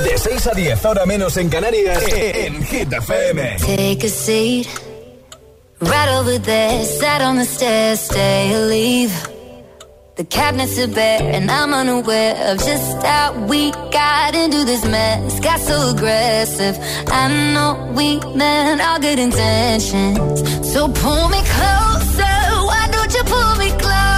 De 0.05 0.17
6 0.17 0.47
a 0.47 0.51
10, 0.53 0.85
ahora 0.85 1.05
menos 1.05 1.37
en 1.37 1.49
Canarias, 1.49 1.99
en 2.09 2.65
Hit 2.65 2.93
FM. 2.93 3.57
Take 3.59 4.07
a 4.07 4.09
seat 4.09 4.69
right 5.81 6.09
over 6.11 6.41
there. 6.41 6.85
Sat 6.85 7.23
on 7.23 7.39
the 7.39 7.45
stairs, 7.45 8.01
stay 8.01 8.55
or 8.55 8.67
leave. 8.69 9.13
The 10.17 10.25
cabinets 10.25 10.79
are 10.79 10.87
bare, 10.87 11.35
and 11.35 11.51
I'm 11.51 11.75
unaware 11.75 12.37
of 12.53 12.59
just 12.59 13.03
how 13.03 13.33
we 13.49 13.73
got 13.91 14.37
into 14.37 14.65
this 14.65 14.85
mess. 14.85 15.41
Got 15.41 15.59
so 15.59 15.91
aggressive. 15.91 16.79
I 17.09 17.53
know 17.53 17.93
we 17.97 18.21
meant 18.37 18.81
all 18.81 19.01
good 19.01 19.19
intentions. 19.19 20.73
So 20.73 20.87
pull 20.87 21.29
me 21.31 21.43
closer. 21.57 22.37
Why 22.71 22.89
don't 22.93 23.13
you 23.13 23.25
pull 23.25 23.57
me 23.57 23.71
close? 23.71 24.14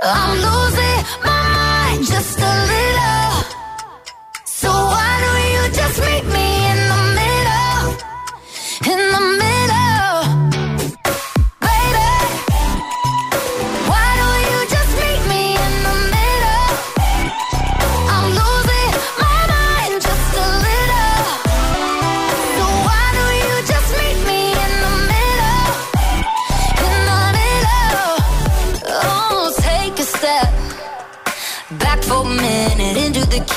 I'm 0.00 0.40
losing 0.40 0.87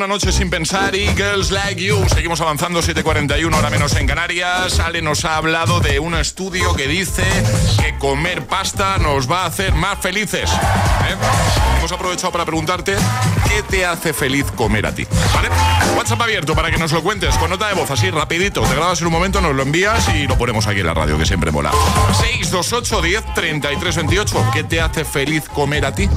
una 0.00 0.06
noche 0.06 0.32
sin 0.32 0.48
pensar 0.48 0.94
y 0.94 1.06
Girls 1.08 1.50
Like 1.50 1.82
You. 1.82 2.02
Seguimos 2.08 2.40
avanzando, 2.40 2.80
7.41, 2.80 3.54
hora 3.54 3.68
menos 3.68 3.94
en 3.96 4.06
Canarias. 4.06 4.80
Ale 4.80 5.02
nos 5.02 5.26
ha 5.26 5.36
hablado 5.36 5.80
de 5.80 5.98
un 5.98 6.14
estudio 6.14 6.74
que 6.74 6.88
dice 6.88 7.22
que 7.78 7.98
comer 7.98 8.46
pasta 8.46 8.96
nos 8.96 9.30
va 9.30 9.42
a 9.42 9.46
hacer 9.46 9.74
más 9.74 9.98
felices. 9.98 10.48
¿eh? 10.50 11.16
Hemos 11.76 11.92
aprovechado 11.92 12.32
para 12.32 12.46
preguntarte 12.46 12.96
qué 13.46 13.62
te 13.62 13.84
hace 13.84 14.14
feliz 14.14 14.46
comer 14.56 14.86
a 14.86 14.94
ti. 14.94 15.06
WhatsApp 15.98 16.22
abierto 16.22 16.54
para 16.54 16.70
que 16.70 16.78
nos 16.78 16.92
lo 16.92 17.02
cuentes 17.02 17.36
con 17.36 17.50
nota 17.50 17.68
de 17.68 17.74
voz 17.74 17.90
así 17.90 18.08
rapidito. 18.08 18.62
Te 18.62 18.74
grabas 18.74 19.02
en 19.02 19.08
un 19.08 19.12
momento, 19.12 19.42
nos 19.42 19.54
lo 19.54 19.62
envías 19.62 20.08
y 20.14 20.26
lo 20.26 20.38
ponemos 20.38 20.66
aquí 20.66 20.80
en 20.80 20.86
la 20.86 20.94
radio, 20.94 21.18
que 21.18 21.26
siempre 21.26 21.50
mola. 21.50 21.72
628 22.18 23.02
10 23.02 23.34
33 23.34 23.96
28. 23.96 24.50
¿Qué 24.54 24.64
te 24.64 24.80
hace 24.80 25.04
feliz 25.04 25.46
comer 25.46 25.84
a 25.84 25.94
ti? 25.94 26.08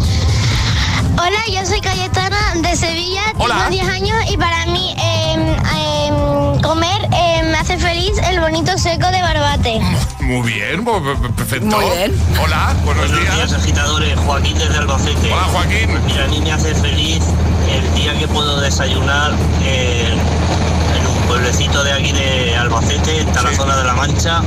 Hola, 1.18 1.40
yo 1.52 1.66
soy 1.66 1.80
Cayetana 1.82 2.54
de 2.56 2.76
Sevilla, 2.76 3.22
Hola. 3.38 3.56
tengo 3.56 3.70
10 3.70 3.88
años 3.90 4.18
y 4.30 4.38
para 4.38 4.66
mí 4.68 4.96
em, 4.98 6.62
comer 6.62 7.08
em, 7.12 7.50
me 7.52 7.58
hace 7.58 7.78
feliz 7.78 8.18
el 8.30 8.40
bonito 8.40 8.78
seco 8.78 9.08
de 9.12 9.22
barbate. 9.22 9.82
Muy 10.22 10.52
bien, 10.54 10.84
pues, 10.84 11.02
pe- 11.02 11.16
pe- 11.28 11.34
perfecto. 11.34 11.66
Muy 11.66 11.86
bien. 11.86 12.16
Hola, 12.42 12.74
buenos, 12.84 13.12
días. 13.12 13.54
agitadores. 13.54 14.18
Joaquín 14.26 14.58
desde 14.58 14.78
Albacete. 14.78 15.32
Hola, 15.32 15.44
Joaquín. 15.52 16.00
Mira, 16.06 16.26
a 16.26 16.28
mí 16.28 16.40
me 16.42 16.52
hace 16.52 16.74
feliz 16.76 17.22
el 17.70 17.94
día 17.96 18.18
que 18.18 18.28
puedo 18.28 18.60
desayunar 18.62 19.32
en, 19.66 20.14
en 20.14 21.08
un 21.08 21.28
pueblecito 21.28 21.84
de 21.84 21.94
aquí 21.94 22.12
de 22.12 22.56
Albacete, 22.56 23.22
en 23.22 23.34
la 23.44 23.54
zona 23.54 23.76
de 23.78 23.84
la 23.84 23.94
Mancha. 23.94 24.42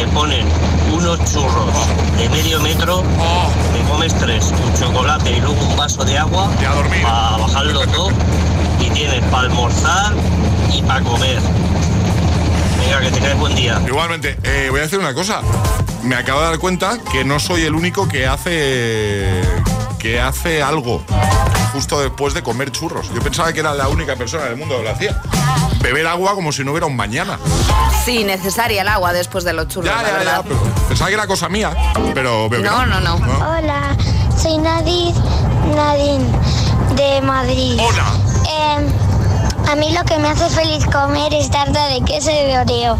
Que 0.00 0.06
ponen 0.06 0.46
unos 0.94 1.18
churros 1.30 1.74
de 2.16 2.26
medio 2.30 2.58
metro, 2.60 3.02
te 3.74 3.82
comes 3.90 4.14
tres, 4.14 4.50
un 4.50 4.72
chocolate 4.72 5.30
y 5.30 5.40
luego 5.42 5.60
un 5.60 5.76
vaso 5.76 6.02
de 6.06 6.16
agua 6.16 6.50
para 7.02 7.36
bajarlo 7.36 7.86
todo 7.88 8.08
y 8.80 8.88
tienes 8.88 9.22
para 9.24 9.48
almorzar 9.48 10.14
y 10.72 10.80
para 10.80 11.02
comer. 11.02 11.38
Venga, 12.78 13.00
que 13.02 13.10
tengáis 13.10 13.38
buen 13.38 13.54
día. 13.54 13.78
Igualmente, 13.86 14.38
eh, 14.42 14.68
voy 14.70 14.80
a 14.80 14.84
decir 14.84 14.98
una 14.98 15.12
cosa. 15.12 15.42
Me 16.02 16.14
acabo 16.14 16.40
de 16.40 16.46
dar 16.46 16.58
cuenta 16.58 16.96
que 17.12 17.22
no 17.22 17.38
soy 17.38 17.64
el 17.64 17.74
único 17.74 18.08
que 18.08 18.26
hace 18.26 19.42
que 20.00 20.20
hace 20.20 20.62
algo 20.62 21.02
justo 21.72 22.00
después 22.00 22.34
de 22.34 22.42
comer 22.42 22.72
churros. 22.72 23.12
Yo 23.14 23.20
pensaba 23.20 23.52
que 23.52 23.60
era 23.60 23.74
la 23.74 23.88
única 23.88 24.16
persona 24.16 24.44
del 24.44 24.56
mundo 24.56 24.78
que 24.78 24.82
lo 24.84 24.90
hacía. 24.90 25.20
Beber 25.80 26.06
agua 26.06 26.34
como 26.34 26.50
si 26.52 26.64
no 26.64 26.72
hubiera 26.72 26.86
un 26.86 26.96
mañana. 26.96 27.38
Sí, 28.04 28.24
necesaria 28.24 28.82
el 28.82 28.88
agua 28.88 29.12
después 29.12 29.44
de 29.44 29.52
los 29.52 29.68
churros, 29.68 29.90
Ya, 29.94 30.02
la 30.02 30.08
ya, 30.08 30.14
verdad. 30.18 30.36
ya, 30.38 30.42
pero 30.42 30.60
pensaba 30.88 31.08
que 31.08 31.14
era 31.14 31.26
cosa 31.26 31.48
mía, 31.48 31.70
pero 32.14 32.48
veo 32.48 32.62
que 32.62 32.68
No, 32.68 32.86
no, 32.86 33.00
no. 33.00 33.14
Hola, 33.16 33.96
soy 34.40 34.58
Nadine, 34.58 35.14
Nadine 35.76 36.24
de 36.96 37.20
Madrid. 37.20 37.78
Hola. 37.80 38.06
a 39.70 39.76
mí 39.76 39.92
lo 39.92 40.02
que 40.04 40.18
me 40.18 40.28
hace 40.28 40.48
feliz 40.50 40.84
comer 40.86 41.32
es 41.34 41.50
tarta 41.50 41.86
de 41.88 42.00
queso 42.02 42.30
y 42.30 42.34
de 42.34 42.58
oreo, 42.58 42.98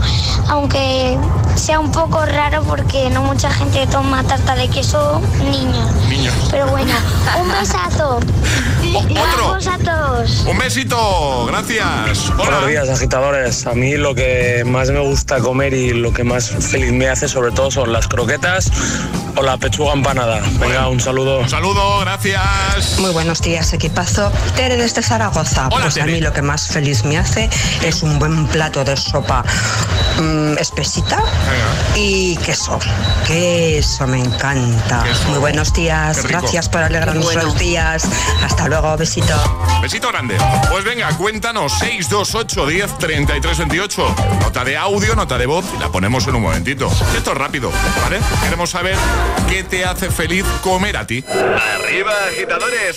aunque 0.48 1.18
sea 1.54 1.78
un 1.80 1.90
poco 1.92 2.24
raro 2.24 2.62
porque 2.64 3.10
no 3.10 3.22
mucha 3.22 3.50
gente 3.50 3.86
toma 3.86 4.22
tarta 4.24 4.54
de 4.54 4.68
queso 4.68 5.20
niños. 5.42 5.92
Niños. 6.08 6.34
Pero 6.50 6.66
bueno, 6.68 6.92
un 7.40 7.48
besazo. 7.60 8.20
Vamos 9.14 9.66
a 9.66 9.78
todos. 9.78 10.40
Un 10.46 10.58
besito, 10.58 11.46
gracias. 11.46 12.36
Buenos 12.36 12.66
días, 12.66 12.88
agitadores. 12.88 13.66
A 13.66 13.74
mí 13.74 13.96
lo 13.96 14.14
que 14.14 14.64
más 14.66 14.90
me 14.90 15.00
gusta 15.00 15.38
comer 15.38 15.74
y 15.74 15.92
lo 15.92 16.12
que 16.12 16.24
más 16.24 16.50
feliz 16.50 16.92
me 16.92 17.08
hace, 17.08 17.28
sobre 17.28 17.52
todo, 17.52 17.70
son 17.70 17.92
las 17.92 18.08
croquetas 18.08 18.70
o 19.36 19.42
la 19.42 19.56
pechuga 19.58 19.92
empanada. 19.92 20.40
Venga, 20.58 20.88
un 20.88 21.00
saludo. 21.00 21.40
Un 21.40 21.48
saludo, 21.48 22.00
gracias. 22.00 22.98
Muy 22.98 23.12
buenos 23.12 23.40
días, 23.42 23.72
equipazo. 23.72 24.32
Tere 24.56 24.76
desde 24.76 25.02
Zaragoza. 25.02 25.68
pues 25.68 25.98
a 25.98 26.06
mí 26.06 26.20
lo 26.20 26.32
que 26.32 26.42
más 26.42 26.68
feliz 26.68 27.04
me 27.04 27.18
hace 27.18 27.48
es 27.82 28.02
un 28.02 28.18
buen 28.18 28.46
plato 28.48 28.84
de 28.84 28.96
sopa 28.96 29.44
mm, 30.20 30.58
espesita 30.58 31.22
y 31.96 32.36
queso. 32.36 32.78
Queso, 33.26 34.06
me 34.06 34.18
encanta. 34.18 35.04
Muy 35.28 35.38
buenos 35.38 35.72
días. 35.72 36.26
Gracias 36.26 36.68
por 36.68 36.82
alegrarnos 36.82 37.24
bueno. 37.24 37.42
los 37.42 37.58
días. 37.58 38.04
Hasta 38.42 38.68
luego, 38.68 38.96
besito. 38.96 39.34
Besito 39.82 40.08
grande. 40.08 40.36
Pues 40.70 40.84
venga, 40.84 41.08
cuéntanos 41.16 41.72
628 41.78 42.66
10 42.66 42.98
33 42.98 43.58
28. 43.58 44.14
Nota 44.40 44.64
de 44.64 44.76
audio, 44.76 45.14
nota 45.14 45.38
de 45.38 45.46
voz 45.46 45.64
y 45.76 45.80
la 45.80 45.90
ponemos 45.90 46.26
en 46.26 46.36
un 46.36 46.42
momentito. 46.42 46.90
Esto 47.16 47.32
es 47.32 47.38
rápido, 47.38 47.70
¿vale? 48.02 48.20
Queremos 48.42 48.70
saber 48.70 48.96
qué 49.48 49.64
te 49.64 49.84
hace 49.84 50.10
feliz 50.10 50.44
comer 50.62 50.96
a 50.96 51.06
ti. 51.06 51.24
Arriba, 51.28 52.12
agitadores. 52.30 52.96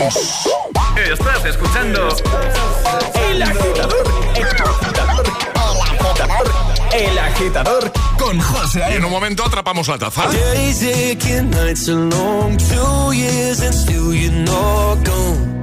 Bones. 0.00 0.48
Estás 0.96 1.44
escuchando 1.44 2.08
El 3.28 3.42
agitador. 3.42 4.04
El 4.34 4.46
agitador. 4.46 6.44
El 6.92 7.18
agitador 7.18 7.92
con 8.18 8.40
José 8.40 8.82
Y 8.90 8.94
en 8.94 9.04
un 9.04 9.10
momento 9.10 9.44
atrapamos 9.44 9.88
la 9.88 9.98
taza. 9.98 10.26
Days 10.28 10.82
aching, 10.82 11.50
nights 11.50 11.84
two 11.84 13.12
years 13.12 13.60
and 13.60 13.74
still 13.74 14.14
you're 14.14 14.32
not 14.32 15.04
gone. 15.04 15.60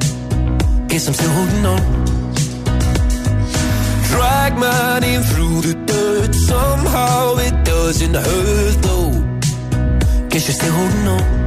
Guess 0.87 1.07
I'm 1.07 1.13
still 1.15 1.31
holding 1.31 1.65
on. 1.65 1.81
Drag 4.09 4.55
my 4.57 4.99
name 4.99 5.23
through 5.23 5.61
the 5.61 5.73
dirt, 5.85 6.35
somehow 6.35 7.37
it 7.39 7.55
doesn't 7.65 8.13
hurt 8.13 8.81
though. 8.83 10.27
Guess 10.29 10.47
you're 10.47 10.55
still 10.55 10.73
holding 10.73 11.07
on. 11.07 11.46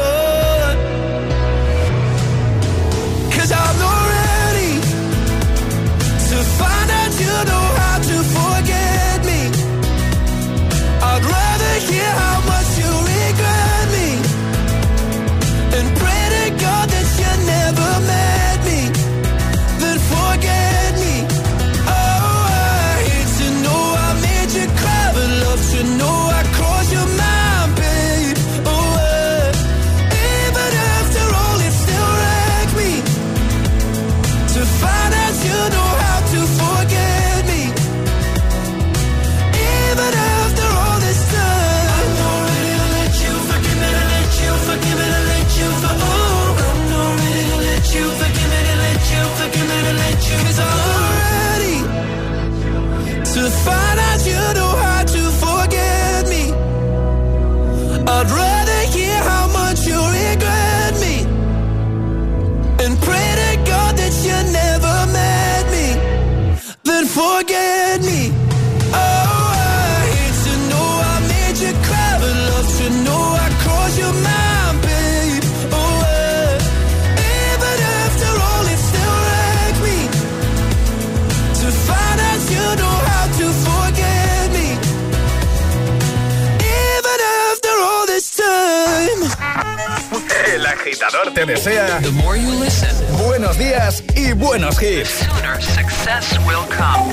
agitador 91.21 91.33
te 91.33 91.45
desea 91.45 91.99
The 92.01 92.11
more 92.11 92.37
you 92.37 92.51
listen, 92.63 92.89
buenos 93.25 93.57
días 93.57 94.03
y 94.15 94.33
buenos 94.33 94.81
hits. 94.81 95.09
Sooner 95.09 95.61
success 95.61 96.37
will 96.45 96.65
come. 96.69 97.11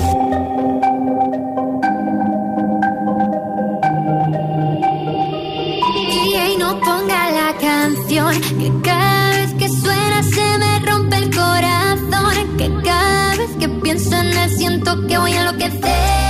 Y 6.43 6.57
no 6.57 6.79
ponga 6.79 7.31
la 7.31 7.55
canción 7.59 8.41
que 8.41 8.71
cada 8.83 9.29
vez 9.31 9.53
que 9.55 9.69
suena 9.69 10.23
se 10.23 10.57
me 10.57 10.79
rompe 10.79 11.17
el 11.17 11.35
corazón, 11.35 12.57
que 12.57 12.71
cada 12.83 13.35
vez 13.35 13.49
que 13.59 13.69
pienso 13.69 14.15
en 14.15 14.37
él 14.37 14.49
siento 14.57 15.07
que 15.07 15.17
voy 15.17 15.33
a 15.33 15.41
enloquecer. 15.41 16.28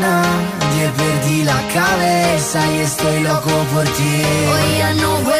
nadie, 0.00 0.84
perdí 0.96 1.44
la 1.44 1.60
cabeza 1.74 2.58
y 2.72 2.78
estoy 2.80 3.20
loco 3.20 3.50
por 3.72 3.84
ti. 3.84 4.14
Hoy 4.52 4.78
ya 4.78 4.94
no 4.94 5.10
voy 5.22 5.39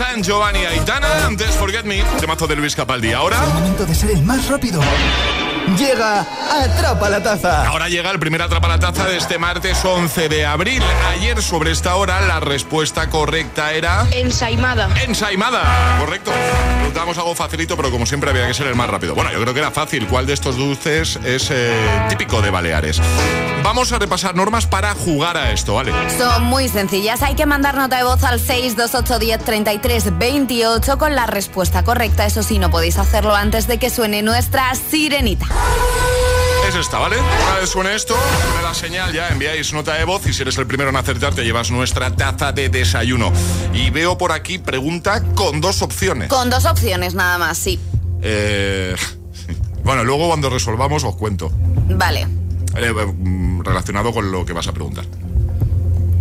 San 0.00 0.22
Giovanni 0.22 0.64
Aitana, 0.64 1.26
antes 1.26 1.50
Forget 1.56 1.84
Me, 1.84 2.02
temazo 2.18 2.46
de 2.46 2.56
Luis 2.56 2.74
Capaldi. 2.74 3.12
Ahora... 3.12 3.36
Es 3.36 3.48
el 3.48 3.52
momento 3.52 3.84
de 3.84 3.94
ser 3.94 4.10
el 4.12 4.22
más 4.22 4.48
rápido. 4.48 4.80
Llega 5.78 6.26
Atrapa 6.50 7.08
la 7.08 7.22
Taza. 7.22 7.66
Ahora 7.68 7.88
llega 7.88 8.10
el 8.10 8.18
primer 8.18 8.42
Atrapa 8.42 8.68
la 8.68 8.78
Taza 8.78 9.06
de 9.06 9.16
este 9.16 9.38
martes 9.38 9.82
11 9.84 10.28
de 10.28 10.44
abril. 10.44 10.82
Ayer 11.10 11.40
sobre 11.42 11.70
esta 11.70 11.94
hora 11.96 12.20
la 12.22 12.40
respuesta 12.40 13.08
correcta 13.08 13.72
era... 13.72 14.06
Ensaimada. 14.10 14.88
Ensaimada, 15.02 15.96
correcto. 15.98 16.32
Preguntamos 16.78 17.16
algo 17.18 17.34
facilito, 17.34 17.76
pero 17.76 17.90
como 17.90 18.06
siempre 18.06 18.30
había 18.30 18.46
que 18.46 18.54
ser 18.54 18.66
el 18.66 18.74
más 18.74 18.88
rápido. 18.90 19.14
Bueno, 19.14 19.30
yo 19.32 19.40
creo 19.40 19.54
que 19.54 19.60
era 19.60 19.70
fácil. 19.70 20.06
¿Cuál 20.06 20.26
de 20.26 20.32
estos 20.32 20.56
dulces 20.56 21.18
es 21.24 21.50
eh, 21.50 21.72
típico 22.08 22.42
de 22.42 22.50
Baleares? 22.50 23.00
Vamos 23.62 23.92
a 23.92 23.98
repasar 23.98 24.34
normas 24.34 24.66
para 24.66 24.94
jugar 24.94 25.36
a 25.36 25.52
esto, 25.52 25.74
¿vale? 25.74 25.92
Son 26.18 26.44
muy 26.44 26.68
sencillas. 26.68 27.22
Hay 27.22 27.34
que 27.36 27.46
mandar 27.46 27.76
nota 27.76 27.98
de 27.98 28.04
voz 28.04 28.24
al 28.24 28.40
628103328 28.40 30.96
con 30.96 31.14
la 31.14 31.26
respuesta 31.26 31.84
correcta. 31.84 32.24
Eso 32.26 32.42
sí, 32.42 32.58
no 32.58 32.70
podéis 32.70 32.96
hacerlo 32.98 33.34
antes 33.36 33.66
de 33.66 33.78
que 33.78 33.90
suene 33.90 34.22
nuestra 34.22 34.74
sirenita. 34.74 35.46
Es 36.68 36.74
esta, 36.76 36.98
¿vale? 36.98 37.16
Una 37.18 37.58
vez 37.60 37.68
suene 37.68 37.94
esto, 37.94 38.14
me 38.56 38.62
la 38.62 38.74
señal 38.74 39.12
ya, 39.12 39.28
enviáis 39.28 39.72
nota 39.72 39.94
de 39.94 40.04
voz 40.04 40.26
y 40.26 40.32
si 40.32 40.42
eres 40.42 40.56
el 40.58 40.66
primero 40.66 40.90
en 40.90 40.96
acertar 40.96 41.34
te 41.34 41.42
llevas 41.42 41.70
nuestra 41.70 42.14
taza 42.14 42.52
de 42.52 42.68
desayuno. 42.68 43.32
Y 43.72 43.90
veo 43.90 44.16
por 44.16 44.30
aquí 44.30 44.58
pregunta 44.58 45.22
con 45.34 45.60
dos 45.60 45.82
opciones. 45.82 46.28
Con 46.28 46.48
dos 46.48 46.66
opciones 46.66 47.14
nada 47.14 47.38
más, 47.38 47.58
sí. 47.58 47.80
Eh, 48.22 48.94
bueno, 49.84 50.04
luego 50.04 50.28
cuando 50.28 50.48
resolvamos 50.48 51.02
os 51.02 51.16
cuento. 51.16 51.50
Vale. 51.88 52.28
Eh, 52.76 52.92
mm, 52.92 53.62
relacionado 53.62 54.12
con 54.12 54.30
lo 54.30 54.44
que 54.44 54.52
vas 54.52 54.68
a 54.68 54.72
preguntar. 54.72 55.04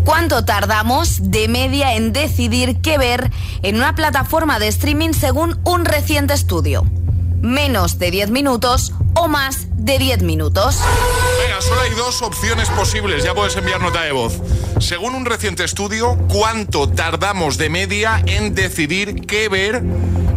¿Cuánto 0.03 0.43
tardamos 0.45 1.29
de 1.29 1.47
media 1.47 1.95
en 1.95 2.13
decidir 2.13 2.77
qué 2.81 2.97
ver 2.97 3.29
en 3.61 3.75
una 3.75 3.93
plataforma 3.93 4.57
de 4.57 4.67
streaming 4.69 5.13
según 5.13 5.59
un 5.63 5.85
reciente 5.85 6.33
estudio? 6.33 6.85
¿Menos 7.41 7.99
de 7.99 8.11
10 8.11 8.31
minutos 8.31 8.93
o 9.15 9.27
más 9.27 9.67
de 9.77 9.97
10 9.97 10.23
minutos? 10.23 10.77
Venga, 11.41 11.61
solo 11.61 11.81
hay 11.81 11.91
dos 11.91 12.21
opciones 12.21 12.69
posibles, 12.69 13.23
ya 13.23 13.33
puedes 13.33 13.55
enviar 13.55 13.79
nota 13.81 14.01
de 14.01 14.11
voz. 14.11 14.33
Según 14.79 15.15
un 15.15 15.25
reciente 15.25 15.63
estudio, 15.63 16.17
¿cuánto 16.27 16.89
tardamos 16.89 17.57
de 17.57 17.69
media 17.69 18.21
en 18.25 18.55
decidir 18.55 19.25
qué 19.25 19.47
ver 19.49 19.75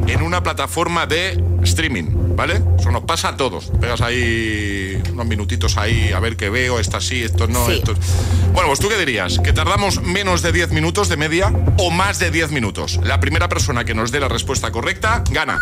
en 0.07 0.22
una 0.22 0.42
plataforma 0.42 1.07
de 1.07 1.42
streaming? 1.62 2.34
¿Vale? 2.34 2.62
Eso 2.78 2.90
nos 2.90 3.03
pasa 3.05 3.28
a 3.28 3.36
todos. 3.36 3.70
Pegas 3.80 4.00
ahí 4.00 5.00
unos 5.12 5.26
minutitos 5.26 5.76
ahí 5.76 6.12
a 6.12 6.20
ver 6.20 6.36
qué 6.36 6.48
veo, 6.50 6.78
esta 6.80 7.00
sí, 7.00 7.22
esto 7.22 7.46
no, 7.46 7.66
Sí. 7.66 7.72
esto... 7.74 7.94
Bueno, 8.53 8.68
pues 8.68 8.80
tú 8.80 8.88
qué 8.88 8.96
dirías, 8.96 9.38
que 9.38 9.53
tardamos 9.53 10.03
menos 10.03 10.40
de 10.42 10.53
10 10.53 10.70
minutos 10.70 11.09
de 11.09 11.16
media 11.16 11.53
o 11.78 11.90
más 11.90 12.18
de 12.18 12.30
10 12.30 12.50
minutos. 12.53 13.00
La 13.03 13.20
primera 13.20 13.48
persona 13.48 13.84
que 13.84 13.94
nos 13.94 14.12
dé 14.12 14.20
la 14.20 14.28
respuesta 14.28 14.70
correcta 14.72 15.24
gana. 15.30 15.59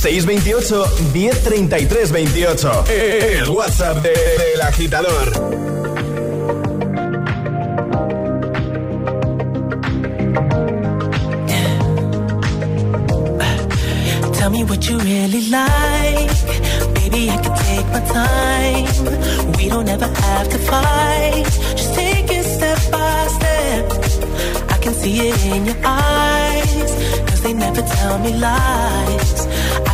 628 0.00 1.12
1033 1.12 2.06
28. 2.08 2.84
El 2.88 3.50
WhatsApp 3.50 4.02
de- 4.02 4.08
del 4.38 4.62
agitador. 4.62 5.50
Tell 14.38 14.50
me 14.50 14.64
what 14.64 14.88
you 14.88 14.98
really 14.98 15.42
like. 15.50 16.30
Baby, 16.98 17.28
I 17.30 17.36
can 17.44 17.54
take 17.68 17.86
my 17.96 18.02
time. 18.20 19.52
We 19.58 19.68
don't 19.68 19.88
ever 19.88 20.06
have 20.06 20.48
to 20.48 20.58
fight. 20.58 21.44
Just 21.76 21.94
take 21.94 22.26
it 22.30 22.44
step 22.44 22.78
by 22.90 23.26
step. 23.38 23.84
I 24.74 24.76
can 24.82 24.94
see 24.94 25.28
it 25.28 25.38
in 25.54 25.66
your 25.66 25.80
eyes. 25.84 26.90
Cause 27.28 27.42
they 27.42 27.52
never 27.52 27.82
tell 27.82 28.18
me 28.20 28.32
lies. 28.34 29.46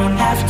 Don't 0.00 0.16
have 0.16 0.49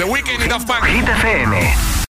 The 0.00 0.06
Weeknd 0.06 0.42
y 0.42 0.48
Daft 0.48 0.66
Punk. 0.66 0.86
Hit. 0.86 1.89